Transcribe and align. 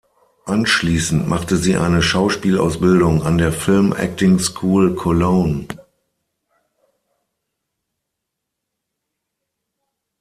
Anschließend 0.47 1.27
machte 1.27 1.57
sie 1.57 1.77
eine 1.77 2.01
Schauspielausbildung 2.01 3.21
an 3.21 3.37
der 3.37 3.51
Film 3.53 3.93
Acting 3.93 4.39
School 4.39 4.95
Cologne. 4.95 5.67